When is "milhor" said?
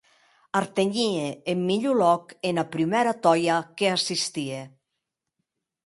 1.67-1.95